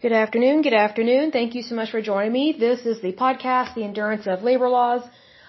Good 0.00 0.12
afternoon. 0.12 0.62
Good 0.62 0.74
afternoon. 0.74 1.32
Thank 1.32 1.56
you 1.56 1.62
so 1.64 1.74
much 1.74 1.90
for 1.90 2.00
joining 2.00 2.30
me. 2.30 2.54
This 2.56 2.86
is 2.86 3.00
the 3.02 3.12
podcast, 3.14 3.74
The 3.74 3.82
Endurance 3.82 4.28
of 4.28 4.44
Labor 4.44 4.68
Laws. 4.68 5.02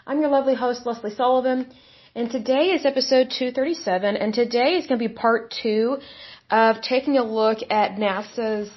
I'm 0.08 0.22
your 0.22 0.32
lovely 0.32 0.56
host, 0.56 0.88
Lesley 0.88 1.12
Sullivan. 1.14 1.72
And 2.16 2.32
today 2.32 2.72
is 2.72 2.84
episode 2.84 3.30
237. 3.30 4.18
And 4.18 4.34
today 4.34 4.70
is 4.78 4.88
going 4.88 5.00
to 5.00 5.08
be 5.08 5.14
part 5.14 5.54
two 5.62 6.00
of 6.50 6.82
taking 6.82 7.20
a 7.20 7.24
look 7.24 7.60
at 7.70 7.98
NASA's, 7.98 8.72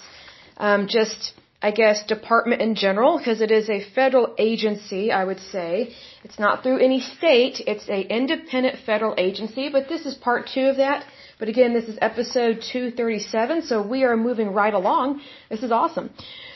um, 0.58 0.88
just, 0.88 1.32
I 1.62 1.70
guess, 1.70 2.04
department 2.04 2.60
in 2.60 2.74
general, 2.74 3.16
because 3.16 3.40
it 3.40 3.50
is 3.50 3.70
a 3.70 3.80
federal 3.94 4.34
agency, 4.36 5.10
I 5.10 5.24
would 5.24 5.40
say. 5.40 5.94
It's 6.22 6.38
not 6.38 6.62
through 6.62 6.80
any 6.80 7.00
state. 7.00 7.62
It's 7.66 7.88
a 7.88 8.00
independent 8.20 8.76
federal 8.84 9.14
agency, 9.16 9.70
but 9.70 9.88
this 9.88 10.04
is 10.04 10.16
part 10.16 10.50
two 10.54 10.66
of 10.66 10.76
that. 10.76 11.06
But 11.38 11.48
again, 11.48 11.74
this 11.74 11.84
is 11.84 11.98
episode 12.00 12.62
237, 12.62 13.62
so 13.62 13.82
we 13.82 14.04
are 14.04 14.16
moving 14.16 14.52
right 14.52 14.74
along. 14.74 15.20
This 15.50 15.62
is 15.62 15.72
awesome. 15.72 16.10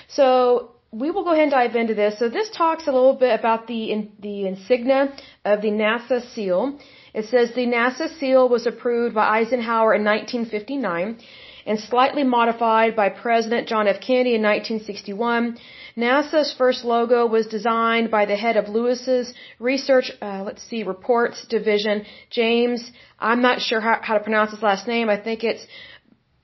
So 0.08 0.72
we 0.92 1.10
will 1.10 1.24
go 1.24 1.32
ahead 1.32 1.44
and 1.44 1.50
dive 1.50 1.76
into 1.76 1.94
this. 1.94 2.18
So 2.18 2.28
this 2.28 2.50
talks 2.50 2.86
a 2.86 2.92
little 2.92 3.14
bit 3.14 3.38
about 3.38 3.66
the 3.66 4.08
the 4.20 4.46
insignia 4.46 5.14
of 5.44 5.62
the 5.62 5.68
NASA 5.68 6.20
seal. 6.34 6.78
It 7.12 7.26
says 7.26 7.52
the 7.54 7.66
NASA 7.66 8.08
seal 8.18 8.48
was 8.48 8.66
approved 8.66 9.14
by 9.14 9.26
Eisenhower 9.40 9.94
in 9.94 10.04
1959 10.04 11.18
and 11.66 11.80
slightly 11.80 12.22
modified 12.22 12.94
by 12.94 13.08
President 13.08 13.68
John 13.68 13.88
F. 13.88 14.00
Kennedy 14.00 14.34
in 14.36 14.42
1961. 14.42 15.58
NASA's 15.96 16.52
first 16.58 16.84
logo 16.84 17.26
was 17.26 17.46
designed 17.46 18.10
by 18.10 18.26
the 18.26 18.36
head 18.36 18.58
of 18.58 18.68
Lewis's 18.68 19.32
research, 19.58 20.12
uh, 20.20 20.42
let's 20.44 20.62
see, 20.68 20.82
reports 20.82 21.46
division, 21.48 22.04
James. 22.28 22.92
I'm 23.18 23.40
not 23.40 23.62
sure 23.62 23.80
how, 23.80 23.98
how 24.02 24.14
to 24.18 24.20
pronounce 24.20 24.50
his 24.50 24.62
last 24.62 24.86
name. 24.86 25.08
I 25.08 25.18
think 25.18 25.42
it's, 25.42 25.66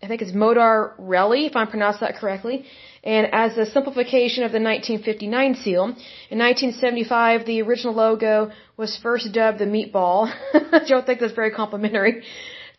I 0.02 0.08
think 0.08 0.22
it's 0.22 0.32
Modar 0.32 0.96
Modarelli, 0.98 1.50
if 1.50 1.54
I'm 1.54 1.68
pronouncing 1.68 2.06
that 2.06 2.16
correctly. 2.16 2.64
And 3.04 3.26
as 3.32 3.58
a 3.58 3.66
simplification 3.66 4.44
of 4.44 4.52
the 4.52 4.60
1959 4.60 5.56
seal, 5.56 5.84
in 6.30 6.38
1975, 6.38 7.44
the 7.44 7.60
original 7.60 7.94
logo 7.94 8.52
was 8.78 8.98
first 9.02 9.32
dubbed 9.34 9.58
the 9.58 9.66
meatball. 9.66 10.32
I 10.54 10.80
don't 10.88 11.04
think 11.04 11.20
that's 11.20 11.34
very 11.34 11.50
complimentary. 11.50 12.22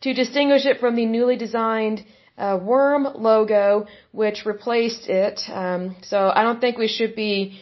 To 0.01 0.13
distinguish 0.13 0.65
it 0.65 0.79
from 0.79 0.95
the 0.95 1.05
newly 1.05 1.35
designed 1.35 2.03
uh, 2.37 2.59
worm 2.61 3.07
logo, 3.15 3.87
which 4.11 4.45
replaced 4.45 5.07
it. 5.07 5.41
Um, 5.49 5.95
so 6.01 6.31
I 6.33 6.43
don't 6.43 6.59
think 6.59 6.77
we 6.77 6.87
should 6.87 7.15
be 7.15 7.59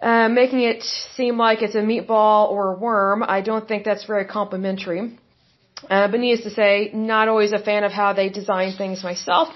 uh, 0.00 0.28
making 0.28 0.60
it 0.60 0.82
seem 0.82 1.38
like 1.38 1.62
it's 1.62 1.74
a 1.74 1.80
meatball 1.80 2.50
or 2.50 2.74
a 2.74 2.78
worm. 2.78 3.22
I 3.22 3.40
don't 3.40 3.66
think 3.66 3.84
that's 3.84 4.04
very 4.04 4.24
complimentary. 4.24 5.18
Uh, 5.90 6.08
but 6.08 6.20
needless 6.20 6.44
to 6.44 6.50
say, 6.50 6.90
not 6.94 7.28
always 7.28 7.52
a 7.52 7.58
fan 7.58 7.84
of 7.84 7.92
how 7.92 8.12
they 8.12 8.28
design 8.28 8.72
things 8.76 9.02
myself. 9.02 9.48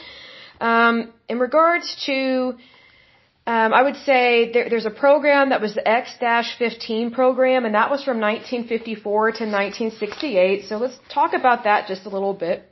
Um, 0.61 1.12
in 1.28 1.38
regards 1.38 1.97
to, 2.06 2.56
um, 3.47 3.72
I 3.72 3.83
would 3.83 3.97
say 3.97 4.53
there, 4.53 4.69
there's 4.69 4.84
a 4.84 4.91
program 4.91 5.48
that 5.50 5.62
was 5.62 5.75
the 5.75 5.88
X-15 5.88 7.12
program, 7.12 7.64
and 7.64 7.75
that 7.75 7.91
was 7.91 8.05
from 8.05 8.20
1954 8.20 9.33
to 9.33 9.44
1968. 9.44 10.66
So 10.69 10.77
let's 10.77 10.98
talk 11.12 11.33
about 11.33 11.64
that 11.64 11.88
just 11.88 12.05
a 12.05 12.11
little 12.11 12.34
bit. 12.34 12.69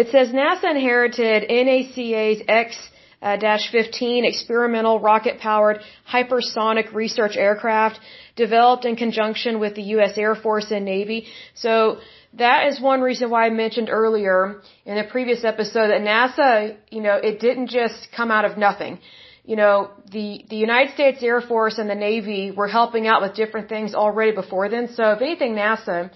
It 0.00 0.08
says 0.12 0.28
NASA 0.28 0.68
inherited 0.76 1.48
NACA's 1.48 2.42
X 2.46 2.76
uh, 3.22 3.58
15 3.72 4.26
experimental 4.26 5.00
rocket 5.00 5.38
powered 5.40 5.78
hypersonic 6.14 6.92
research 6.92 7.34
aircraft 7.36 7.98
developed 8.36 8.84
in 8.84 8.94
conjunction 8.96 9.58
with 9.58 9.74
the 9.74 9.86
U.S. 9.94 10.18
Air 10.18 10.34
Force 10.34 10.70
and 10.70 10.84
Navy. 10.84 11.26
So 11.54 11.98
that 12.34 12.66
is 12.68 12.78
one 12.78 13.00
reason 13.00 13.30
why 13.30 13.46
I 13.46 13.50
mentioned 13.50 13.88
earlier 13.90 14.60
in 14.84 14.98
a 14.98 15.04
previous 15.04 15.44
episode 15.44 15.88
that 15.88 16.02
NASA, 16.02 16.76
you 16.90 17.00
know, 17.00 17.16
it 17.16 17.40
didn't 17.40 17.68
just 17.68 18.08
come 18.14 18.30
out 18.30 18.44
of 18.44 18.58
nothing. 18.58 18.98
You 19.44 19.56
know, 19.56 19.90
the, 20.12 20.44
the 20.50 20.56
United 20.56 20.92
States 20.92 21.22
Air 21.22 21.40
Force 21.40 21.78
and 21.78 21.88
the 21.88 21.94
Navy 21.94 22.50
were 22.50 22.68
helping 22.68 23.06
out 23.06 23.22
with 23.22 23.34
different 23.34 23.70
things 23.70 23.94
already 23.94 24.32
before 24.32 24.68
then. 24.68 24.88
So 24.94 25.12
if 25.12 25.22
anything, 25.22 25.54
NASA 25.54 26.10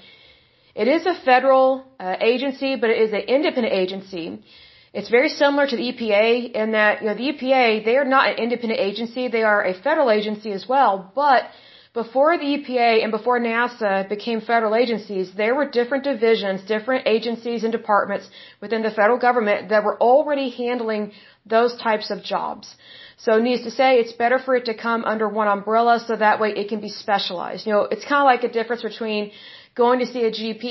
it 0.74 0.88
is 0.88 1.06
a 1.06 1.14
federal 1.14 1.84
uh, 1.98 2.16
agency, 2.20 2.76
but 2.76 2.90
it 2.90 3.00
is 3.02 3.12
an 3.12 3.20
independent 3.20 3.74
agency. 3.74 4.42
It's 4.92 5.08
very 5.08 5.28
similar 5.28 5.66
to 5.66 5.76
the 5.76 5.92
EPA 5.92 6.52
in 6.52 6.72
that, 6.72 7.00
you 7.00 7.08
know, 7.08 7.14
the 7.14 7.32
EPA, 7.32 7.84
they 7.84 7.96
are 7.96 8.04
not 8.04 8.28
an 8.30 8.36
independent 8.38 8.80
agency. 8.80 9.28
They 9.28 9.42
are 9.44 9.64
a 9.64 9.74
federal 9.74 10.10
agency 10.10 10.52
as 10.52 10.66
well. 10.68 11.12
But 11.14 11.44
before 11.92 12.38
the 12.38 12.44
EPA 12.44 13.02
and 13.02 13.10
before 13.10 13.40
NASA 13.40 14.08
became 14.08 14.40
federal 14.40 14.74
agencies, 14.76 15.32
there 15.36 15.54
were 15.54 15.68
different 15.68 16.04
divisions, 16.04 16.62
different 16.62 17.06
agencies 17.06 17.64
and 17.64 17.72
departments 17.72 18.28
within 18.60 18.82
the 18.82 18.90
federal 18.90 19.18
government 19.18 19.70
that 19.70 19.84
were 19.84 20.00
already 20.00 20.50
handling 20.50 21.12
those 21.46 21.76
types 21.76 22.10
of 22.10 22.22
jobs. 22.22 22.74
So 23.16 23.38
needless 23.38 23.64
to 23.64 23.70
say, 23.72 23.98
it's 23.98 24.12
better 24.12 24.38
for 24.38 24.54
it 24.56 24.66
to 24.66 24.74
come 24.74 25.04
under 25.04 25.28
one 25.28 25.48
umbrella 25.48 26.02
so 26.06 26.16
that 26.16 26.40
way 26.40 26.50
it 26.50 26.68
can 26.68 26.80
be 26.80 26.88
specialized. 26.88 27.66
You 27.66 27.72
know, 27.72 27.82
it's 27.82 28.04
kind 28.04 28.22
of 28.22 28.26
like 28.26 28.44
a 28.44 28.52
difference 28.52 28.82
between 28.82 29.32
going 29.84 29.98
to 30.04 30.08
see 30.12 30.22
a 30.30 30.32
GP, 30.38 30.66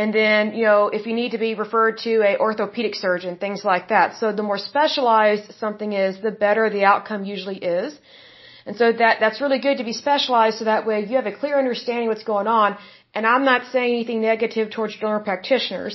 and 0.00 0.08
then, 0.20 0.42
you 0.58 0.64
know, 0.68 0.80
if 0.98 1.02
you 1.06 1.14
need 1.20 1.32
to 1.36 1.42
be 1.46 1.52
referred 1.64 1.96
to 2.06 2.12
a 2.30 2.32
orthopedic 2.46 2.94
surgeon, 3.04 3.32
things 3.44 3.60
like 3.72 3.84
that. 3.94 4.08
So 4.20 4.24
the 4.40 4.46
more 4.50 4.60
specialized 4.72 5.46
something 5.64 5.92
is, 6.04 6.20
the 6.28 6.34
better 6.46 6.64
the 6.68 6.84
outcome 6.92 7.22
usually 7.34 7.58
is. 7.80 7.90
And 8.66 8.76
so 8.80 8.84
that, 9.02 9.14
that's 9.22 9.40
really 9.44 9.60
good 9.66 9.78
to 9.82 9.86
be 9.90 9.96
specialized 10.04 10.56
so 10.58 10.64
that 10.72 10.86
way 10.90 10.96
you 11.08 11.16
have 11.20 11.30
a 11.32 11.36
clear 11.40 11.56
understanding 11.64 12.08
what's 12.12 12.28
going 12.34 12.48
on. 12.60 12.76
And 13.14 13.24
I'm 13.32 13.44
not 13.52 13.62
saying 13.72 13.90
anything 13.98 14.20
negative 14.32 14.66
towards 14.76 14.94
general 15.02 15.24
practitioners. 15.30 15.94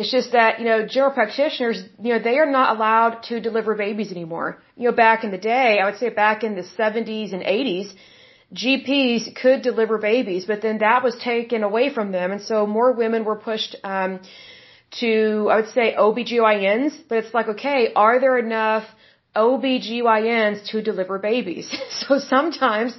It's 0.00 0.12
just 0.18 0.30
that, 0.38 0.60
you 0.60 0.66
know, 0.70 0.78
general 0.96 1.12
practitioners, 1.20 1.78
you 2.04 2.10
know, 2.12 2.20
they 2.28 2.36
are 2.42 2.50
not 2.58 2.68
allowed 2.76 3.14
to 3.30 3.40
deliver 3.48 3.74
babies 3.86 4.10
anymore. 4.18 4.48
You 4.76 4.84
know, 4.86 4.96
back 5.06 5.24
in 5.24 5.30
the 5.36 5.42
day, 5.54 5.70
I 5.80 5.84
would 5.86 5.98
say 6.02 6.08
back 6.26 6.44
in 6.46 6.54
the 6.60 6.66
70s 6.80 7.32
and 7.36 7.42
80s, 7.42 7.88
GPs 8.54 9.34
could 9.34 9.62
deliver 9.62 9.98
babies, 9.98 10.46
but 10.46 10.62
then 10.62 10.78
that 10.78 11.02
was 11.04 11.14
taken 11.16 11.62
away 11.62 11.92
from 11.92 12.12
them, 12.12 12.32
and 12.32 12.40
so 12.40 12.66
more 12.66 12.92
women 12.92 13.24
were 13.24 13.36
pushed 13.36 13.76
um, 13.84 14.20
to, 15.00 15.48
I 15.50 15.56
would 15.56 15.68
say, 15.70 15.94
OBGYNs. 15.98 16.92
But 17.08 17.18
it's 17.18 17.34
like, 17.34 17.48
okay, 17.48 17.92
are 17.94 18.18
there 18.20 18.38
enough 18.38 18.84
OBGYNs 19.36 20.66
to 20.70 20.82
deliver 20.82 21.18
babies? 21.18 21.68
so 21.90 22.18
sometimes 22.18 22.96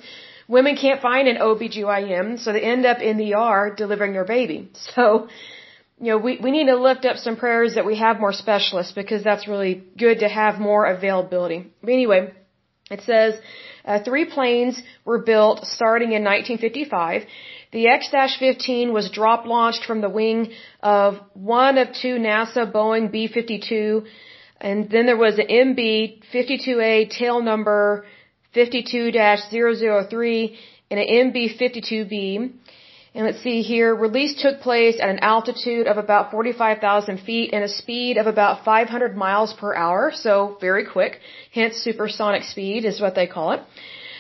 women 0.47 0.75
can't 0.75 1.01
find 1.01 1.27
an 1.27 1.37
OBGYN, 1.37 2.39
so 2.39 2.53
they 2.53 2.61
end 2.61 2.85
up 2.85 2.99
in 2.99 3.17
the 3.17 3.33
ER 3.33 3.73
delivering 3.75 4.13
their 4.13 4.25
baby. 4.25 4.69
So, 4.95 5.29
you 5.99 6.11
know, 6.11 6.19
we, 6.19 6.37
we 6.37 6.51
need 6.51 6.67
to 6.67 6.75
lift 6.75 7.05
up 7.05 7.17
some 7.17 7.37
prayers 7.37 7.73
that 7.73 7.85
we 7.87 7.97
have 7.97 8.19
more 8.19 8.33
specialists 8.33 8.91
because 8.91 9.23
that's 9.23 9.47
really 9.47 9.83
good 9.97 10.19
to 10.19 10.29
have 10.29 10.59
more 10.59 10.85
availability. 10.85 11.71
But 11.81 11.89
anyway, 11.89 12.33
it 12.91 13.01
says, 13.01 13.33
uh, 13.89 13.99
three 14.03 14.25
planes 14.25 14.79
were 15.03 15.17
built 15.17 15.65
starting 15.65 16.11
in 16.17 16.23
1955. 16.23 17.23
The 17.71 17.87
X-15 17.87 18.93
was 18.93 19.09
drop 19.09 19.47
launched 19.47 19.85
from 19.85 20.01
the 20.01 20.09
wing 20.09 20.51
of 20.81 21.19
one 21.33 21.79
of 21.79 21.87
two 21.99 22.17
NASA 22.17 22.71
Boeing 22.71 23.11
B-52, 23.11 24.05
and 24.61 24.87
then 24.91 25.07
there 25.07 25.17
was 25.17 25.39
an 25.39 25.47
NB-52A 25.47 27.09
tail 27.09 27.41
number 27.41 28.05
52-003 28.55 30.55
and 30.91 30.99
an 30.99 31.07
NB-52B. 31.07 32.51
And 33.19 33.25
let's 33.27 33.43
see 33.43 33.63
here, 33.63 33.93
release 33.93 34.41
took 34.41 34.61
place 34.61 34.97
at 35.01 35.09
an 35.09 35.19
altitude 35.19 35.87
of 35.87 35.97
about 35.97 36.31
45,000 36.31 37.17
feet 37.19 37.49
and 37.51 37.65
a 37.65 37.67
speed 37.67 38.15
of 38.15 38.27
about 38.27 38.63
500 38.63 39.17
miles 39.17 39.51
per 39.51 39.75
hour, 39.75 40.13
so 40.15 40.57
very 40.61 40.85
quick, 40.85 41.19
hence 41.51 41.75
supersonic 41.75 42.43
speed 42.43 42.85
is 42.85 43.01
what 43.01 43.15
they 43.15 43.27
call 43.27 43.51
it. 43.51 43.61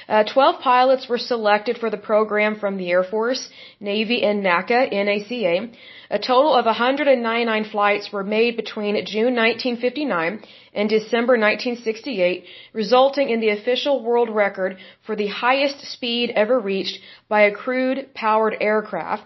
Uh, 0.09 0.25
12 0.25 0.61
pilots 0.61 1.07
were 1.07 1.17
selected 1.17 1.77
for 1.77 1.89
the 1.89 2.03
program 2.11 2.59
from 2.59 2.75
the 2.75 2.89
Air 2.89 3.05
Force, 3.05 3.49
Navy, 3.79 4.21
and 4.21 4.43
NACA, 4.43 4.91
NACA. 4.91 5.71
A 6.11 6.17
total 6.17 6.55
of 6.55 6.65
199 6.65 7.65
flights 7.65 8.11
were 8.11 8.23
made 8.23 8.55
between 8.57 8.95
June 9.05 9.35
1959 9.35 10.41
and 10.73 10.89
December 10.89 11.33
1968, 11.33 12.45
resulting 12.73 13.29
in 13.29 13.39
the 13.39 13.49
official 13.49 14.03
world 14.03 14.29
record 14.29 14.77
for 15.05 15.15
the 15.15 15.27
highest 15.27 15.81
speed 15.81 16.31
ever 16.35 16.59
reached 16.59 16.99
by 17.27 17.41
a 17.41 17.51
crewed 17.51 18.13
powered 18.15 18.55
aircraft 18.59 19.23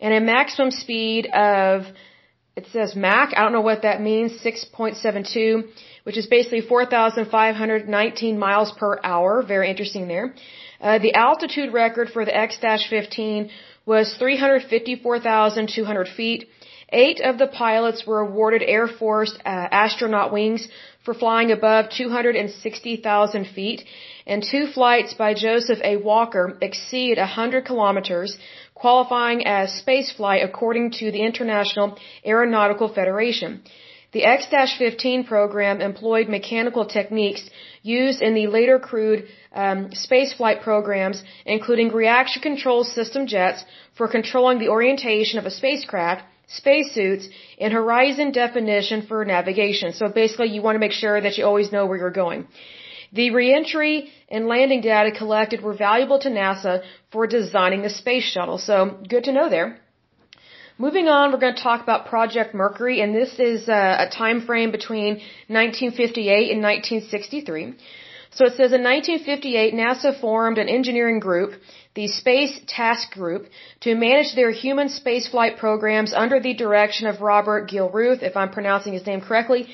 and 0.00 0.14
a 0.14 0.20
maximum 0.20 0.70
speed 0.70 1.26
of 1.26 1.86
it 2.54 2.66
says 2.70 2.94
Mach, 2.94 3.30
I 3.34 3.42
don't 3.42 3.52
know 3.52 3.62
what 3.62 3.82
that 3.82 4.02
means, 4.02 4.32
6.72, 4.42 5.68
which 6.02 6.18
is 6.18 6.26
basically 6.26 6.60
4,519 6.60 8.38
miles 8.38 8.72
per 8.72 9.00
hour. 9.02 9.42
Very 9.42 9.70
interesting 9.70 10.06
there. 10.06 10.34
Uh, 10.78 10.98
the 10.98 11.14
altitude 11.14 11.72
record 11.72 12.10
for 12.10 12.26
the 12.26 12.36
X-15 12.36 13.48
was 13.86 14.14
354,200 14.14 16.08
feet. 16.08 16.48
Eight 16.90 17.20
of 17.20 17.38
the 17.38 17.46
pilots 17.46 18.06
were 18.06 18.20
awarded 18.20 18.62
Air 18.62 18.86
Force 18.86 19.32
uh, 19.44 19.68
astronaut 19.84 20.32
wings 20.32 20.68
for 21.04 21.14
flying 21.14 21.50
above 21.50 21.88
260,000 21.90 23.46
feet, 23.46 23.84
and 24.26 24.42
two 24.42 24.66
flights 24.66 25.14
by 25.14 25.34
Joseph 25.34 25.80
A. 25.82 25.96
Walker 25.96 26.58
exceed 26.60 27.16
100 27.18 27.64
kilometers, 27.64 28.36
qualifying 28.74 29.46
as 29.46 29.82
spaceflight 29.82 30.44
according 30.44 30.90
to 30.92 31.10
the 31.10 31.22
International 31.22 31.98
Aeronautical 32.26 32.88
Federation. 32.88 33.62
The 34.12 34.24
X-15 34.24 35.26
program 35.26 35.80
employed 35.80 36.28
mechanical 36.28 36.84
techniques 36.84 37.48
used 37.82 38.20
in 38.20 38.34
the 38.34 38.46
later 38.46 38.78
crewed 38.78 39.24
um, 39.54 39.88
spaceflight 40.04 40.62
programs, 40.62 41.22
including 41.46 41.92
reaction 41.92 42.42
control 42.42 42.84
system 42.84 43.26
jets 43.26 43.64
for 43.96 44.08
controlling 44.08 44.58
the 44.58 44.68
orientation 44.68 45.38
of 45.38 45.46
a 45.46 45.50
spacecraft, 45.50 46.22
spacesuits, 46.46 47.26
and 47.58 47.72
horizon 47.72 48.32
definition 48.32 49.00
for 49.08 49.24
navigation. 49.24 49.94
So 49.94 50.08
basically, 50.08 50.48
you 50.48 50.60
want 50.60 50.76
to 50.76 50.84
make 50.86 50.92
sure 50.92 51.18
that 51.18 51.38
you 51.38 51.46
always 51.46 51.72
know 51.72 51.86
where 51.86 51.96
you're 51.96 52.20
going. 52.24 52.46
The 53.14 53.30
reentry 53.30 54.10
and 54.30 54.46
landing 54.46 54.82
data 54.82 55.10
collected 55.10 55.62
were 55.62 55.74
valuable 55.74 56.18
to 56.20 56.28
NASA 56.28 56.82
for 57.10 57.26
designing 57.26 57.82
the 57.82 57.90
space 57.90 58.24
shuttle. 58.24 58.58
So 58.58 58.98
good 59.08 59.24
to 59.24 59.32
know 59.32 59.48
there. 59.48 59.81
Moving 60.78 61.06
on, 61.06 61.32
we're 61.32 61.38
going 61.38 61.54
to 61.54 61.62
talk 61.62 61.82
about 61.82 62.06
Project 62.06 62.54
Mercury, 62.54 63.02
and 63.02 63.14
this 63.14 63.38
is 63.38 63.68
a, 63.68 63.74
uh, 63.74 64.06
a 64.06 64.10
time 64.10 64.40
frame 64.40 64.70
between 64.70 65.20
1958 65.48 66.50
and 66.50 66.62
1963. 66.62 67.74
So 68.30 68.46
it 68.46 68.54
says 68.56 68.72
in 68.72 68.82
1958, 68.82 69.74
NASA 69.74 70.18
formed 70.18 70.56
an 70.56 70.70
engineering 70.70 71.20
group, 71.20 71.52
the 71.94 72.08
Space 72.08 72.58
Task 72.66 73.12
Group, 73.12 73.48
to 73.80 73.94
manage 73.94 74.34
their 74.34 74.50
human 74.50 74.88
spaceflight 74.88 75.58
programs 75.58 76.14
under 76.14 76.40
the 76.40 76.54
direction 76.54 77.06
of 77.06 77.20
Robert 77.20 77.68
Gilruth, 77.68 78.22
if 78.22 78.34
I'm 78.34 78.50
pronouncing 78.50 78.94
his 78.94 79.06
name 79.06 79.20
correctly. 79.20 79.68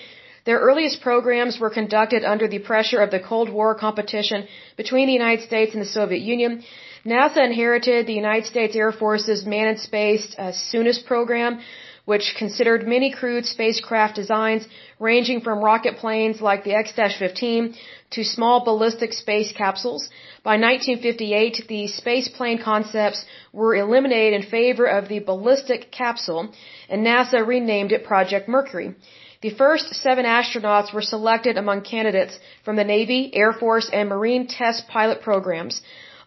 Their 0.46 0.58
earliest 0.58 1.00
programs 1.00 1.60
were 1.60 1.70
conducted 1.70 2.24
under 2.24 2.48
the 2.48 2.58
pressure 2.58 3.00
of 3.00 3.12
the 3.12 3.20
Cold 3.20 3.50
War 3.50 3.76
competition 3.76 4.48
between 4.76 5.06
the 5.06 5.12
United 5.12 5.44
States 5.46 5.74
and 5.74 5.80
the 5.80 5.92
Soviet 5.98 6.22
Union. 6.22 6.64
NASA 7.08 7.42
inherited 7.42 8.06
the 8.06 8.18
United 8.24 8.46
States 8.46 8.76
Air 8.76 8.92
Force's 8.92 9.46
manned 9.46 9.80
space 9.80 10.26
uh, 10.36 10.52
Soyuz 10.52 10.98
program, 11.10 11.60
which 12.04 12.34
considered 12.36 12.86
many 12.86 13.10
crude 13.10 13.46
spacecraft 13.46 14.14
designs 14.14 14.66
ranging 14.98 15.40
from 15.40 15.64
rocket 15.64 15.96
planes 15.96 16.42
like 16.48 16.64
the 16.64 16.74
X-15 16.74 17.74
to 18.10 18.24
small 18.24 18.62
ballistic 18.64 19.14
space 19.14 19.52
capsules. 19.52 20.02
By 20.42 20.56
1958, 20.56 21.64
the 21.68 21.86
space 21.86 22.28
plane 22.28 22.60
concepts 22.70 23.24
were 23.52 23.74
eliminated 23.74 24.34
in 24.38 24.50
favor 24.50 24.86
of 24.98 25.08
the 25.08 25.20
ballistic 25.20 25.90
capsule, 25.90 26.42
and 26.90 27.06
NASA 27.06 27.46
renamed 27.46 27.92
it 27.92 28.04
Project 28.04 28.48
Mercury. 28.48 28.94
The 29.40 29.54
first 29.62 29.94
seven 29.94 30.26
astronauts 30.26 30.92
were 30.92 31.10
selected 31.14 31.56
among 31.56 31.82
candidates 31.82 32.38
from 32.64 32.76
the 32.76 32.84
Navy, 32.84 33.30
Air 33.34 33.52
Force, 33.52 33.88
and 33.92 34.08
Marine 34.08 34.46
test 34.46 34.88
pilot 34.88 35.22
programs. 35.22 35.80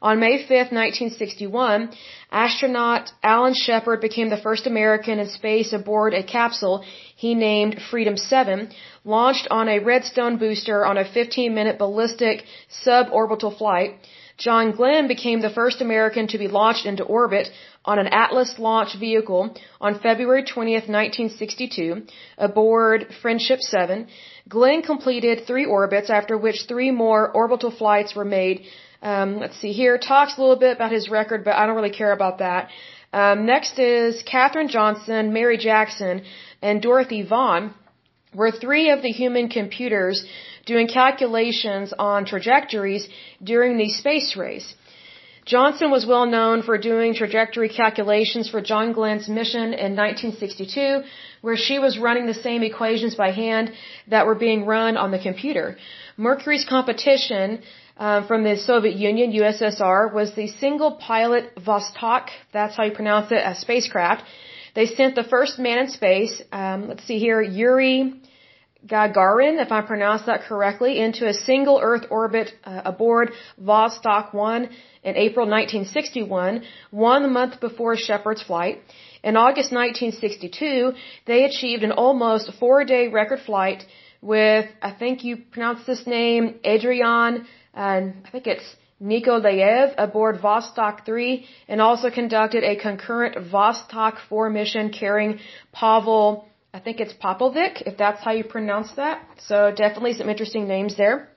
On 0.03 0.19
May 0.19 0.39
5, 0.39 0.49
1961, 0.49 1.91
astronaut 2.31 3.11
Alan 3.21 3.53
Shepard 3.53 4.01
became 4.01 4.29
the 4.29 4.43
first 4.45 4.65
American 4.65 5.19
in 5.19 5.27
space 5.27 5.73
aboard 5.73 6.15
a 6.15 6.23
capsule 6.23 6.83
he 7.15 7.35
named 7.35 7.79
Freedom 7.91 8.17
7, 8.17 8.69
launched 9.05 9.47
on 9.51 9.69
a 9.69 9.77
Redstone 9.77 10.37
booster 10.37 10.83
on 10.83 10.97
a 10.97 11.03
15-minute 11.03 11.77
ballistic 11.77 12.43
suborbital 12.83 13.55
flight. 13.55 13.99
John 14.39 14.71
Glenn 14.71 15.07
became 15.07 15.39
the 15.39 15.51
first 15.51 15.81
American 15.81 16.25
to 16.29 16.39
be 16.39 16.47
launched 16.47 16.87
into 16.87 17.03
orbit 17.03 17.51
on 17.85 17.99
an 17.99 18.07
Atlas 18.07 18.57
launch 18.57 18.95
vehicle 18.99 19.55
on 19.79 19.99
February 19.99 20.43
20, 20.43 20.73
1962, 20.73 22.07
aboard 22.39 23.05
Friendship 23.21 23.59
7. 23.59 24.07
Glenn 24.49 24.81
completed 24.81 25.45
three 25.45 25.65
orbits, 25.65 26.09
after 26.09 26.35
which 26.39 26.65
three 26.67 26.89
more 26.89 27.29
orbital 27.31 27.69
flights 27.69 28.15
were 28.15 28.25
made 28.25 28.65
um, 29.01 29.39
let's 29.39 29.59
see 29.59 29.71
here. 29.71 29.97
Talks 29.97 30.37
a 30.37 30.41
little 30.41 30.55
bit 30.55 30.75
about 30.75 30.91
his 30.91 31.09
record, 31.09 31.43
but 31.43 31.55
I 31.55 31.65
don't 31.65 31.75
really 31.75 31.97
care 32.01 32.11
about 32.11 32.39
that. 32.39 32.69
Um, 33.13 33.45
next 33.45 33.79
is 33.79 34.23
Katherine 34.23 34.69
Johnson, 34.69 35.33
Mary 35.33 35.57
Jackson, 35.57 36.23
and 36.61 36.81
Dorothy 36.81 37.23
Vaughan 37.23 37.73
were 38.33 38.51
three 38.51 38.89
of 38.91 39.01
the 39.01 39.09
human 39.09 39.49
computers 39.49 40.25
doing 40.65 40.87
calculations 40.87 41.93
on 41.97 42.25
trajectories 42.25 43.09
during 43.43 43.77
the 43.77 43.89
space 43.89 44.35
race. 44.37 44.73
Johnson 45.43 45.89
was 45.89 46.05
well 46.05 46.27
known 46.27 46.61
for 46.61 46.77
doing 46.77 47.15
trajectory 47.15 47.67
calculations 47.67 48.47
for 48.47 48.61
John 48.61 48.93
Glenn's 48.93 49.27
mission 49.27 49.73
in 49.73 49.95
1962, 49.95 51.01
where 51.41 51.57
she 51.57 51.79
was 51.79 51.97
running 51.97 52.27
the 52.27 52.41
same 52.47 52.61
equations 52.61 53.15
by 53.15 53.31
hand 53.31 53.71
that 54.07 54.27
were 54.27 54.35
being 54.35 54.65
run 54.65 54.97
on 54.97 55.09
the 55.09 55.19
computer. 55.19 55.77
Mercury's 56.15 56.63
competition 56.63 57.63
uh, 58.01 58.25
from 58.25 58.43
the 58.43 58.57
Soviet 58.57 58.95
Union, 58.95 59.31
USSR, 59.31 60.11
was 60.11 60.33
the 60.33 60.47
single 60.63 60.93
pilot 60.93 61.43
Vostok, 61.55 62.29
that's 62.51 62.75
how 62.75 62.83
you 62.85 62.93
pronounce 62.93 63.31
it, 63.31 63.41
a 63.51 63.53
spacecraft. 63.53 64.23
They 64.73 64.87
sent 64.87 65.13
the 65.13 65.23
first 65.23 65.59
man 65.59 65.77
in 65.83 65.89
space, 65.89 66.41
um, 66.51 66.87
let's 66.87 67.03
see 67.03 67.19
here, 67.19 67.39
Yuri 67.43 68.19
Gagarin, 68.87 69.63
if 69.63 69.71
I 69.71 69.81
pronounce 69.81 70.23
that 70.25 70.41
correctly, 70.49 70.99
into 70.99 71.27
a 71.27 71.33
single 71.33 71.79
Earth 71.79 72.05
orbit 72.09 72.51
uh, 72.63 72.81
aboard 72.85 73.33
Vostok 73.61 74.33
1 74.33 74.63
in 75.03 75.15
April 75.27 75.45
1961, 75.45 76.63
one 76.89 77.31
month 77.31 77.59
before 77.59 77.95
Shepard's 77.95 78.41
flight. 78.41 78.79
In 79.23 79.37
August 79.37 79.71
1962, 79.71 80.93
they 81.27 81.43
achieved 81.43 81.83
an 81.83 81.91
almost 81.91 82.51
four-day 82.59 83.09
record 83.09 83.41
flight 83.45 83.83
with, 84.21 84.65
I 84.81 84.91
think 84.91 85.23
you 85.23 85.37
pronounce 85.51 85.85
this 85.85 86.07
name, 86.07 86.59
Adrian 86.63 87.45
and 87.73 88.13
I 88.25 88.29
think 88.29 88.47
it's 88.47 88.75
Nikolaev 89.01 89.95
aboard 89.97 90.39
Vostok 90.41 91.05
3 91.05 91.45
and 91.67 91.81
also 91.81 92.09
conducted 92.11 92.63
a 92.63 92.75
concurrent 92.75 93.35
Vostok 93.51 94.17
4 94.29 94.49
mission 94.49 94.91
carrying 94.91 95.39
Pavel, 95.71 96.45
I 96.73 96.79
think 96.79 96.99
it's 96.99 97.13
Popovic, 97.13 97.81
if 97.85 97.97
that's 97.97 98.23
how 98.23 98.31
you 98.31 98.43
pronounce 98.43 98.91
that. 98.93 99.21
So 99.39 99.71
definitely 99.75 100.13
some 100.13 100.29
interesting 100.29 100.67
names 100.67 100.95
there. 100.97 101.29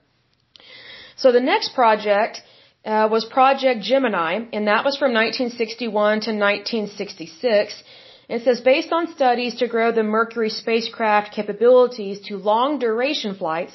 So 1.17 1.31
the 1.31 1.41
next 1.41 1.73
project 1.73 2.41
uh, 2.85 3.07
was 3.11 3.25
Project 3.25 3.81
Gemini, 3.81 4.33
and 4.53 4.67
that 4.67 4.85
was 4.85 4.95
from 4.97 5.13
1961 5.13 6.21
to 6.21 6.31
1966. 6.31 7.83
It 8.27 8.43
says, 8.43 8.61
based 8.61 8.91
on 8.91 9.13
studies 9.13 9.55
to 9.55 9.67
grow 9.67 9.91
the 9.91 10.03
Mercury 10.03 10.49
spacecraft 10.49 11.33
capabilities 11.33 12.21
to 12.27 12.37
long 12.37 12.79
duration 12.79 13.35
flights, 13.35 13.73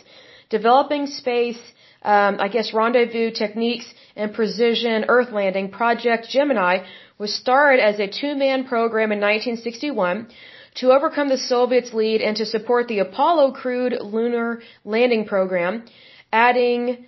developing 0.49 1.06
space 1.06 1.61
um, 2.02 2.37
I 2.41 2.49
guess, 2.49 2.73
rendezvous 2.73 3.31
techniques 3.31 3.87
and 4.17 4.32
precision 4.32 5.06
Earth 5.08 5.32
landing, 5.32 5.70
Project 5.70 6.29
Gemini 6.29 6.85
was 7.19 7.35
started 7.35 7.81
as 7.81 7.99
a 7.99 8.08
two-man 8.08 8.64
program 8.64 9.12
in 9.12 9.20
1961 9.20 10.29
to 10.76 10.93
overcome 10.93 11.29
the 11.29 11.37
Soviets' 11.37 11.93
lead 11.93 12.23
and 12.23 12.37
to 12.37 12.47
support 12.47 12.88
the 12.88 13.00
Apollo 13.00 13.52
crewed 13.52 13.94
lunar 14.00 14.62
landing 14.85 15.26
program, 15.26 15.84
adding 16.32 17.06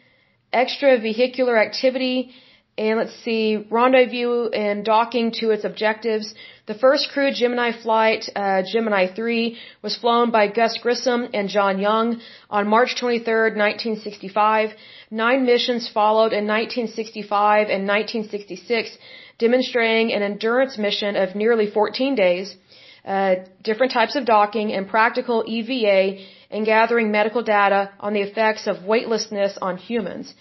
extra 0.53 0.99
vehicular 0.99 1.57
activity 1.57 2.33
and 2.79 2.99
let's 2.99 3.15
see, 3.23 3.67
rendezvous 3.71 4.49
and 4.49 4.83
docking 4.83 5.31
to 5.41 5.51
its 5.51 5.65
objectives. 5.65 6.35
The 6.67 6.75
first 6.75 7.11
crewed 7.13 7.35
Gemini 7.35 7.71
flight, 7.73 8.31
uh, 8.35 8.63
Gemini 8.73 9.13
3, 9.15 9.59
was 9.83 9.97
flown 9.97 10.31
by 10.31 10.47
Gus 10.47 10.79
Grissom 10.79 11.29
and 11.35 11.51
John 11.51 11.79
Young 11.79 12.21
on 12.49 12.69
March 12.69 12.97
23, 12.99 13.57
1965. 13.57 14.71
Nine 15.11 15.45
missions 15.45 15.87
followed 15.89 16.33
in 16.33 16.47
1965 16.47 17.69
and 17.69 17.87
1966, 17.87 18.97
demonstrating 19.39 20.15
an 20.15 20.23
endurance 20.23 20.79
mission 20.79 21.15
of 21.15 21.35
nearly 21.35 21.71
14 21.71 22.15
days, 22.15 22.57
uh, 23.05 23.35
different 23.63 23.93
types 23.93 24.17
of 24.17 24.25
docking, 24.25 24.73
and 24.73 24.89
practical 24.89 25.45
EVA 25.47 26.25
and 26.51 26.65
gathering 26.65 27.11
medical 27.11 27.43
data 27.43 27.91
on 28.01 28.15
the 28.15 28.23
effects 28.23 28.67
of 28.67 28.85
weightlessness 28.85 29.59
on 29.61 29.77
humans. 29.77 30.33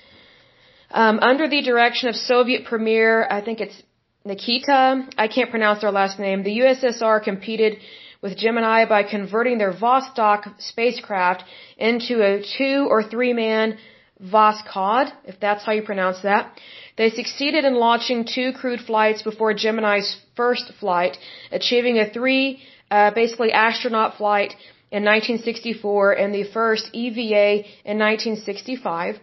Um, 0.94 1.20
under 1.20 1.48
the 1.48 1.62
direction 1.62 2.10
of 2.10 2.16
Soviet 2.16 2.66
Premier, 2.66 3.26
I 3.30 3.42
think 3.42 3.62
it's 3.62 3.82
Nikita, 4.26 5.08
I 5.18 5.28
can't 5.30 5.50
pronounce 5.50 5.82
their 5.82 5.92
last 5.92 6.20
name, 6.20 6.44
the 6.44 6.60
USSR 6.60 7.24
competed 7.24 7.78
with 8.22 8.38
Gemini 8.38 8.86
by 8.86 9.04
converting 9.04 9.58
their 9.58 9.74
Vostok 9.74 10.54
spacecraft 10.60 11.44
into 11.78 12.22
a 12.22 12.44
two 12.58 12.88
or 12.90 13.04
three 13.04 13.34
man 13.34 13.78
Voskhod, 14.22 15.12
if 15.26 15.40
that's 15.40 15.64
how 15.66 15.72
you 15.72 15.82
pronounce 15.82 16.22
that. 16.22 16.60
They 16.98 17.10
succeeded 17.10 17.64
in 17.66 17.76
launching 17.76 18.26
two 18.26 18.52
crewed 18.52 18.82
flights 18.82 19.24
before 19.24 19.54
Gemini's 19.54 20.18
first 20.36 20.72
flight, 20.80 21.18
achieving 21.52 21.98
a 21.98 22.10
three, 22.10 22.62
uh, 22.92 23.12
basically 23.12 23.52
astronaut 23.54 24.18
flight 24.18 24.54
in 24.92 25.04
1964 25.06 26.12
and 26.12 26.36
the 26.36 26.44
first 26.44 26.90
EVA 26.94 27.64
in 27.86 27.98
1965. 27.98 29.20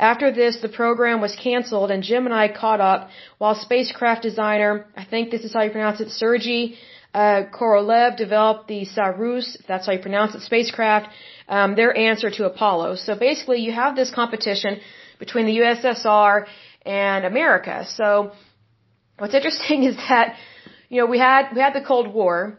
After 0.00 0.32
this, 0.32 0.56
the 0.62 0.70
program 0.70 1.20
was 1.20 1.36
canceled 1.36 1.90
and 1.90 2.02
Gemini 2.02 2.48
caught 2.48 2.80
up 2.80 3.10
while 3.36 3.54
spacecraft 3.54 4.22
designer, 4.22 4.86
I 4.96 5.04
think 5.04 5.30
this 5.30 5.44
is 5.44 5.52
how 5.52 5.62
you 5.62 5.70
pronounce 5.70 6.00
it, 6.00 6.10
Sergei 6.10 6.78
uh, 7.12 7.42
Korolev 7.52 8.16
developed 8.16 8.66
the 8.68 8.86
Soyuz, 8.86 9.60
if 9.60 9.66
that's 9.66 9.84
how 9.86 9.92
you 9.92 9.98
pronounce 9.98 10.34
it, 10.34 10.40
spacecraft, 10.40 11.08
um, 11.48 11.76
their 11.76 11.94
answer 11.94 12.30
to 12.30 12.46
Apollo. 12.46 12.96
So 12.96 13.14
basically 13.14 13.60
you 13.60 13.72
have 13.72 13.94
this 13.94 14.10
competition 14.10 14.80
between 15.18 15.44
the 15.44 15.58
USSR 15.58 16.46
and 16.86 17.26
America. 17.26 17.84
So 17.86 18.32
what's 19.18 19.34
interesting 19.34 19.82
is 19.90 19.96
that, 20.08 20.36
you 20.88 21.02
know, 21.02 21.06
we 21.14 21.18
had, 21.18 21.52
we 21.54 21.60
had 21.60 21.74
the 21.74 21.86
Cold 21.92 22.08
War 22.14 22.58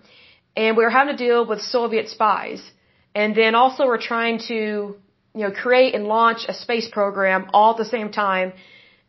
and 0.56 0.78
we 0.78 0.84
were 0.84 0.92
having 0.92 1.18
to 1.18 1.24
deal 1.28 1.48
with 1.48 1.60
Soviet 1.62 2.08
spies. 2.10 2.62
and 3.16 3.36
then 3.36 3.56
also 3.56 3.88
we're 3.88 4.06
trying 4.14 4.38
to, 4.48 4.98
you 5.34 5.44
know, 5.44 5.52
create 5.52 5.96
and 5.96 6.06
launch 6.06 6.46
a 6.48 6.54
space 6.54 6.90
program 6.90 7.50
all 7.54 7.72
at 7.72 7.78
the 7.78 7.86
same 7.86 8.12
time. 8.12 8.54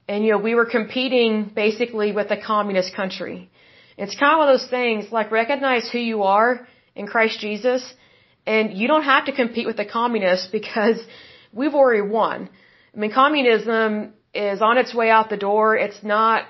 And, 0.08 0.24
you 0.24 0.32
know, 0.32 0.38
we 0.38 0.54
were 0.54 0.66
competing 0.66 1.50
basically 1.54 2.12
with 2.12 2.30
a 2.30 2.40
communist 2.40 2.94
country. 2.94 3.50
It's 3.96 4.16
kind 4.16 4.32
of 4.32 4.38
one 4.38 4.48
of 4.48 4.58
those 4.58 4.68
things, 4.68 5.12
like 5.12 5.30
recognize 5.30 5.88
who 5.88 5.98
you 5.98 6.22
are 6.22 6.66
in 6.94 7.06
Christ 7.06 7.40
Jesus, 7.40 7.82
and 8.46 8.72
you 8.72 8.88
don't 8.88 9.04
have 9.04 9.26
to 9.26 9.32
compete 9.32 9.66
with 9.66 9.76
the 9.76 9.84
communists 9.84 10.48
because 10.50 10.98
we've 11.52 11.74
already 11.74 12.02
won. 12.02 12.48
I 12.94 12.98
mean, 12.98 13.12
communism 13.12 14.14
is 14.34 14.60
on 14.62 14.78
its 14.78 14.94
way 14.94 15.10
out 15.10 15.28
the 15.30 15.36
door. 15.36 15.76
It's 15.76 16.02
not 16.02 16.44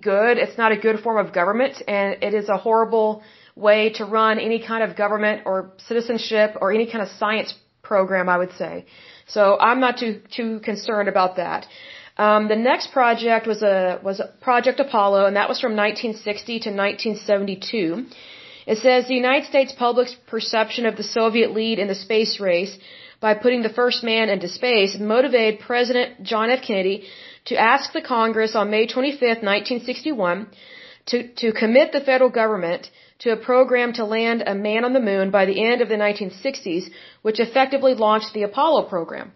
good. 0.00 0.38
It's 0.38 0.56
not 0.56 0.72
a 0.72 0.76
good 0.76 1.00
form 1.00 1.24
of 1.24 1.32
government, 1.32 1.82
and 1.86 2.22
it 2.22 2.34
is 2.34 2.48
a 2.48 2.56
horrible 2.56 3.22
way 3.56 3.90
to 3.94 4.04
run 4.04 4.38
any 4.38 4.60
kind 4.64 4.82
of 4.84 4.96
government 4.96 5.42
or 5.44 5.72
citizenship 5.88 6.56
or 6.60 6.72
any 6.72 6.86
kind 6.90 7.02
of 7.02 7.08
science 7.18 7.52
program, 7.92 8.28
I 8.34 8.38
would 8.42 8.54
say. 8.62 8.72
So 9.34 9.42
I'm 9.68 9.80
not 9.86 9.98
too 10.02 10.14
too 10.38 10.50
concerned 10.70 11.08
about 11.14 11.36
that. 11.42 11.66
Um, 12.26 12.48
the 12.54 12.60
next 12.70 12.86
project 12.98 13.46
was 13.52 13.60
a 13.62 13.76
was 14.08 14.20
Project 14.48 14.80
Apollo, 14.86 15.20
and 15.26 15.36
that 15.40 15.48
was 15.52 15.60
from 15.64 15.76
1960 15.76 16.60
to 16.66 16.70
1972. 16.70 18.06
It 18.72 18.78
says 18.84 19.06
the 19.08 19.20
United 19.24 19.46
States 19.52 19.72
public's 19.84 20.14
perception 20.34 20.84
of 20.90 20.96
the 20.96 21.08
Soviet 21.18 21.52
lead 21.60 21.78
in 21.78 21.88
the 21.92 22.00
space 22.06 22.34
race 22.48 22.74
by 23.20 23.34
putting 23.34 23.62
the 23.62 23.76
first 23.80 24.04
man 24.04 24.28
into 24.34 24.48
space 24.48 24.96
motivated 24.98 25.60
President 25.60 26.22
John 26.22 26.50
F. 26.50 26.62
Kennedy 26.66 26.96
to 27.46 27.56
ask 27.56 27.92
the 27.92 28.02
Congress 28.16 28.54
on 28.54 28.70
May 28.70 28.86
25, 28.86 29.20
1961, 29.20 30.46
to, 31.06 31.28
to 31.42 31.52
commit 31.52 31.92
the 31.92 32.00
federal 32.00 32.30
government 32.30 32.90
to 33.20 33.30
a 33.30 33.36
program 33.36 33.92
to 33.94 34.04
land 34.04 34.42
a 34.46 34.54
man 34.54 34.84
on 34.84 34.92
the 34.92 35.00
moon 35.00 35.30
by 35.30 35.44
the 35.46 35.64
end 35.64 35.80
of 35.80 35.88
the 35.88 35.96
1960s, 35.96 36.84
which 37.22 37.40
effectively 37.40 37.94
launched 37.94 38.32
the 38.32 38.44
Apollo 38.44 38.88
program. 38.88 39.32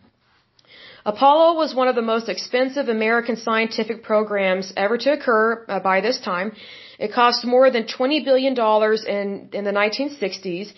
Apollo 1.04 1.56
was 1.56 1.74
one 1.74 1.88
of 1.88 1.96
the 1.96 2.08
most 2.14 2.28
expensive 2.28 2.88
American 2.88 3.36
scientific 3.36 4.04
programs 4.04 4.72
ever 4.76 4.96
to 4.98 5.12
occur 5.12 5.64
uh, 5.68 5.80
by 5.80 6.00
this 6.00 6.20
time. 6.20 6.52
It 6.98 7.12
cost 7.12 7.44
more 7.44 7.70
than 7.70 7.84
$20 7.84 8.24
billion 8.24 8.52
in, 8.52 9.48
in 9.52 9.64
the 9.64 9.72
1960s, 9.72 10.72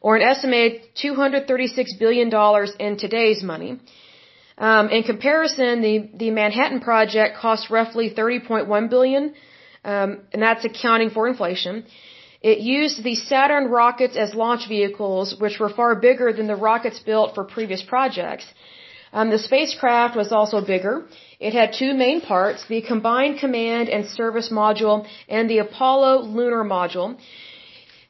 or 0.00 0.16
an 0.16 0.22
estimated 0.22 0.82
$236 1.00 1.98
billion 1.98 2.28
in 2.80 2.98
today's 2.98 3.42
money. 3.42 3.78
Um, 4.56 4.88
in 4.88 5.04
comparison, 5.04 5.80
the, 5.80 6.10
the 6.14 6.30
Manhattan 6.32 6.80
Project 6.80 7.36
cost 7.38 7.70
roughly 7.70 8.10
30.1 8.10 8.90
billion, 8.90 9.34
um, 9.84 10.22
and 10.32 10.42
that's 10.42 10.64
accounting 10.64 11.10
for 11.10 11.28
inflation. 11.28 11.84
It 12.40 12.58
used 12.58 13.02
the 13.02 13.16
Saturn 13.16 13.68
rockets 13.68 14.16
as 14.16 14.34
launch 14.34 14.68
vehicles, 14.68 15.34
which 15.38 15.58
were 15.58 15.68
far 15.68 15.94
bigger 15.96 16.32
than 16.32 16.46
the 16.46 16.56
rockets 16.56 17.00
built 17.00 17.34
for 17.34 17.44
previous 17.44 17.82
projects. 17.82 18.46
Um, 19.12 19.30
the 19.30 19.38
spacecraft 19.38 20.16
was 20.16 20.30
also 20.32 20.60
bigger. 20.60 21.06
It 21.40 21.52
had 21.54 21.72
two 21.72 21.94
main 21.94 22.20
parts, 22.20 22.64
the 22.68 22.82
Combined 22.82 23.38
Command 23.38 23.88
and 23.88 24.06
Service 24.06 24.50
Module 24.52 25.06
and 25.28 25.48
the 25.48 25.58
Apollo 25.58 26.22
Lunar 26.22 26.64
Module. 26.64 27.18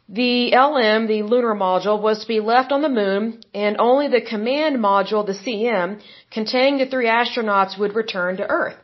The 0.08 0.56
LM, 0.56 1.06
the 1.06 1.22
lunar 1.22 1.54
module, 1.54 2.00
was 2.00 2.22
to 2.22 2.28
be 2.28 2.40
left 2.40 2.72
on 2.72 2.80
the 2.80 2.88
moon, 2.88 3.40
and 3.52 3.76
only 3.78 4.08
the 4.08 4.22
command 4.22 4.78
module, 4.78 5.24
the 5.24 5.34
CM, 5.34 6.00
containing 6.30 6.78
the 6.78 6.86
three 6.86 7.06
astronauts 7.06 7.78
would 7.78 7.94
return 7.94 8.38
to 8.38 8.48
Earth. 8.48 8.76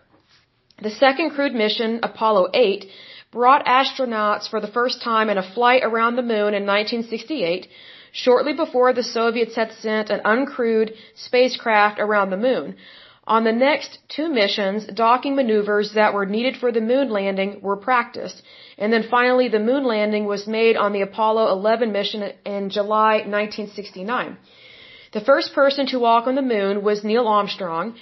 The 0.83 0.91
second 0.91 1.31
crewed 1.31 1.55
mission, 1.55 2.01
Apollo 2.03 2.49
8, 2.53 2.91
brought 3.35 3.67
astronauts 3.67 4.49
for 4.49 4.61
the 4.61 4.75
first 4.79 5.03
time 5.03 5.29
in 5.29 5.38
a 5.38 5.50
flight 5.55 5.83
around 5.85 6.17
the 6.17 6.31
moon 6.35 6.53
in 6.59 6.64
1968, 6.64 7.69
shortly 8.12 8.55
before 8.64 8.93
the 8.93 9.03
Soviets 9.03 9.57
had 9.57 9.73
sent 9.85 10.09
an 10.11 10.21
uncrewed 10.25 10.95
spacecraft 11.26 11.99
around 11.99 12.31
the 12.31 12.45
moon. 12.49 12.76
On 13.26 13.43
the 13.45 13.53
next 13.53 13.99
two 14.14 14.29
missions, 14.29 14.87
docking 14.87 15.35
maneuvers 15.35 15.93
that 15.95 16.12
were 16.12 16.26
needed 16.26 16.57
for 16.59 16.71
the 16.71 16.87
moon 16.93 17.09
landing 17.11 17.61
were 17.62 17.76
practiced. 17.76 18.43
And 18.76 18.93
then 18.93 19.05
finally, 19.17 19.49
the 19.49 19.67
moon 19.71 19.85
landing 19.85 20.26
was 20.26 20.47
made 20.47 20.76
on 20.76 20.93
the 20.93 21.00
Apollo 21.00 21.45
11 21.53 21.91
mission 21.91 22.23
in 22.45 22.69
July 22.69 23.12
1969. 23.26 24.37
The 25.12 25.25
first 25.31 25.55
person 25.55 25.87
to 25.87 25.99
walk 25.99 26.26
on 26.26 26.35
the 26.35 26.50
moon 26.57 26.83
was 26.83 27.03
Neil 27.03 27.26
Armstrong, 27.26 27.95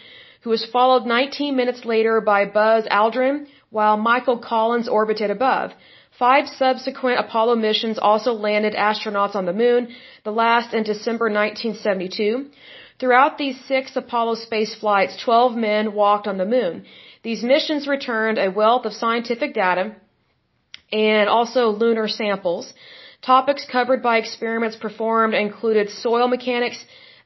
who 0.42 0.50
was 0.50 0.64
followed 0.64 1.06
19 1.06 1.54
minutes 1.54 1.84
later 1.84 2.20
by 2.20 2.44
Buzz 2.46 2.84
Aldrin, 2.90 3.46
while 3.76 3.96
Michael 3.96 4.38
Collins 4.38 4.88
orbited 4.98 5.30
above. 5.30 5.72
Five 6.18 6.46
subsequent 6.46 7.18
Apollo 7.24 7.54
missions 7.56 7.98
also 7.98 8.32
landed 8.46 8.74
astronauts 8.74 9.34
on 9.34 9.46
the 9.46 9.58
moon, 9.64 9.88
the 10.24 10.36
last 10.42 10.74
in 10.78 10.82
December 10.92 11.26
1972. 11.30 12.50
Throughout 13.00 13.38
these 13.38 13.58
six 13.70 13.96
Apollo 13.96 14.34
space 14.46 14.74
flights, 14.82 15.16
12 15.24 15.56
men 15.56 15.94
walked 15.94 16.26
on 16.32 16.36
the 16.38 16.50
moon. 16.56 16.84
These 17.22 17.42
missions 17.42 17.88
returned 17.88 18.38
a 18.38 18.50
wealth 18.50 18.84
of 18.84 18.92
scientific 18.92 19.54
data 19.54 19.84
and 20.92 21.28
also 21.28 21.70
lunar 21.70 22.08
samples. 22.08 22.72
Topics 23.22 23.64
covered 23.76 24.02
by 24.02 24.18
experiments 24.18 24.76
performed 24.76 25.34
included 25.34 25.88
soil 25.90 26.28
mechanics, 26.28 26.84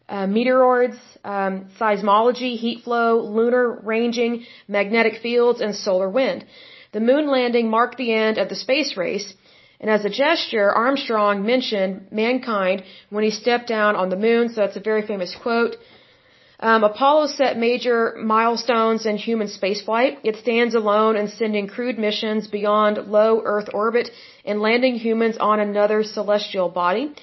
uh, 0.09 0.27
meteoroids, 0.27 0.99
um, 1.25 1.67
seismology, 1.79 2.57
heat 2.57 2.85
flow, 2.85 3.21
lunar 3.21 3.81
ranging, 3.83 4.45
magnetic 4.69 5.21
fields, 5.23 5.61
and 5.61 5.75
solar 5.75 6.09
wind. 6.09 6.45
The 6.93 7.01
moon 7.01 7.29
landing 7.29 7.69
marked 7.69 7.99
the 7.99 8.13
end 8.13 8.39
of 8.39 8.49
the 8.49 8.55
space 8.55 8.97
race, 8.97 9.35
and 9.81 9.91
as 9.91 10.05
a 10.05 10.11
gesture, 10.11 10.71
Armstrong 10.71 11.45
mentioned 11.45 12.09
mankind 12.11 12.83
when 13.11 13.25
he 13.25 13.31
stepped 13.31 13.69
down 13.69 13.97
on 13.97 14.09
the 14.09 14.17
moon, 14.17 14.49
so 14.49 14.61
that's 14.63 14.77
a 14.77 14.81
very 14.81 15.07
famous 15.07 15.35
quote. 15.35 15.77
Um, 16.59 16.85
Apollo 16.85 17.27
set 17.27 17.59
major 17.59 18.15
milestones 18.17 19.05
in 19.05 19.19
human 19.19 19.49
spaceflight. 19.49 20.17
It 20.25 20.37
stands 20.37 20.75
alone 20.75 21.17
in 21.17 21.29
sending 21.29 21.67
crewed 21.67 21.99
missions 21.99 22.49
beyond 22.49 22.97
low 23.09 23.43
Earth 23.45 23.69
orbit 23.75 24.11
and 24.45 24.61
landing 24.61 24.95
humans 24.95 25.37
on 25.39 25.61
another 25.61 26.03
celestial 26.03 26.71
body. 26.71 27.15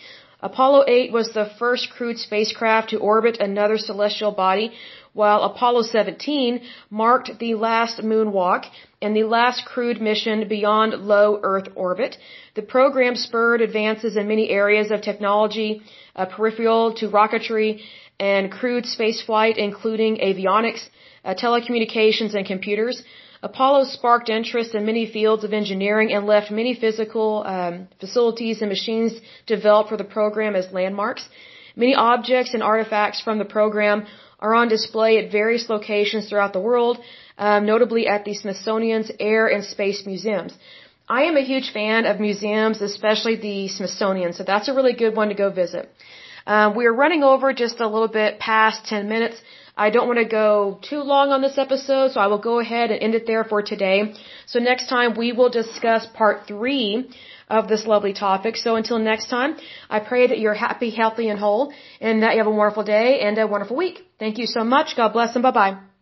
Apollo 0.43 0.83
8 0.87 1.13
was 1.13 1.31
the 1.31 1.49
first 1.57 1.89
crewed 1.89 2.19
spacecraft 2.19 2.89
to 2.89 2.97
orbit 2.97 3.37
another 3.39 3.77
celestial 3.77 4.33
body, 4.33 4.73
while 5.13 5.41
Apollo 5.43 5.83
17 5.83 6.59
marked 6.89 7.39
the 7.39 7.55
last 7.55 8.01
moonwalk 8.01 8.65
and 9.01 9.15
the 9.15 9.23
last 9.23 9.63
crewed 9.65 10.01
mission 10.01 10.49
beyond 10.49 10.91
low 11.13 11.39
Earth 11.41 11.69
orbit. 11.75 12.17
The 12.55 12.61
program 12.61 13.15
spurred 13.15 13.61
advances 13.61 14.17
in 14.17 14.27
many 14.27 14.49
areas 14.49 14.91
of 14.91 15.01
technology, 15.01 15.81
uh, 16.13 16.25
peripheral 16.25 16.93
to 16.95 17.07
rocketry 17.07 17.79
and 18.19 18.51
crewed 18.51 18.83
spaceflight, 18.83 19.55
including 19.55 20.17
avionics, 20.17 20.83
uh, 21.23 21.35
telecommunications, 21.35 22.35
and 22.35 22.45
computers. 22.45 23.01
Apollo 23.43 23.83
sparked 23.97 24.29
interest 24.29 24.73
in 24.73 24.85
many 24.85 25.05
fields 25.05 25.43
of 25.43 25.51
engineering 25.51 26.13
and 26.13 26.25
left 26.25 26.49
many 26.49 26.73
physical 26.73 27.43
um, 27.45 27.89
facilities 27.99 28.61
and 28.61 28.69
machines 28.69 29.13
developed 29.45 29.89
for 29.89 29.97
the 29.97 30.09
program 30.17 30.55
as 30.55 30.71
landmarks. 30.71 31.27
Many 31.75 31.93
objects 31.93 32.53
and 32.53 32.63
artifacts 32.63 33.19
from 33.19 33.39
the 33.39 33.49
program 33.57 34.05
are 34.39 34.55
on 34.55 34.69
display 34.69 35.11
at 35.17 35.31
various 35.31 35.65
locations 35.69 36.29
throughout 36.29 36.53
the 36.53 36.65
world, 36.69 36.99
um, 37.37 37.65
notably 37.65 38.07
at 38.07 38.23
the 38.23 38.33
Smithsonian's 38.33 39.11
Air 39.19 39.47
and 39.47 39.63
Space 39.65 40.05
Museums. 40.05 40.53
I 41.09 41.23
am 41.23 41.35
a 41.35 41.45
huge 41.51 41.71
fan 41.73 42.05
of 42.05 42.21
museums, 42.21 42.81
especially 42.81 43.35
the 43.35 43.67
Smithsonian, 43.67 44.31
so 44.31 44.43
that's 44.43 44.69
a 44.69 44.73
really 44.73 44.93
good 44.93 45.17
one 45.17 45.29
to 45.29 45.35
go 45.35 45.49
visit. 45.49 45.89
Um, 46.47 46.75
we 46.75 46.85
are 46.85 46.93
running 46.93 47.23
over 47.23 47.53
just 47.53 47.81
a 47.81 47.87
little 47.87 48.07
bit 48.07 48.39
past 48.39 48.85
10 48.85 49.09
minutes. 49.09 49.37
I 49.75 49.89
don't 49.89 50.07
want 50.07 50.19
to 50.19 50.25
go 50.25 50.79
too 50.81 51.01
long 51.01 51.31
on 51.31 51.41
this 51.41 51.57
episode, 51.57 52.11
so 52.11 52.19
I 52.19 52.27
will 52.27 52.43
go 52.51 52.59
ahead 52.59 52.91
and 52.91 53.01
end 53.01 53.15
it 53.15 53.25
there 53.25 53.43
for 53.43 53.61
today. 53.61 54.13
So 54.45 54.59
next 54.59 54.87
time 54.87 55.15
we 55.15 55.31
will 55.31 55.49
discuss 55.49 56.05
part 56.05 56.47
three 56.47 57.09
of 57.49 57.67
this 57.67 57.85
lovely 57.85 58.13
topic. 58.13 58.55
So 58.57 58.75
until 58.75 58.99
next 58.99 59.29
time, 59.29 59.57
I 59.89 59.99
pray 59.99 60.27
that 60.27 60.39
you're 60.39 60.53
happy, 60.53 60.91
healthy, 60.91 61.29
and 61.29 61.39
whole, 61.39 61.73
and 61.99 62.23
that 62.23 62.33
you 62.33 62.37
have 62.37 62.47
a 62.47 62.51
wonderful 62.51 62.83
day 62.83 63.19
and 63.21 63.37
a 63.37 63.47
wonderful 63.47 63.75
week. 63.75 64.05
Thank 64.19 64.37
you 64.37 64.45
so 64.45 64.63
much. 64.63 64.95
God 64.95 65.13
bless 65.13 65.35
and 65.35 65.43
bye 65.43 65.51
bye. 65.51 65.92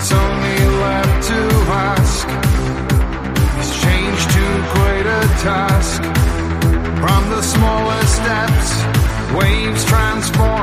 It's 0.00 0.12
only 0.12 0.58
left 0.80 1.28
to 1.28 1.40
ask. 1.72 2.28
A 5.00 5.22
task? 5.42 6.02
From 7.02 7.22
the 7.30 7.42
smallest 7.42 8.14
steps, 8.14 8.68
waves 9.34 9.84
transform. 9.84 10.60